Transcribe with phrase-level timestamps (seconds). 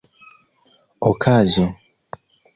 [1.09, 1.63] okazo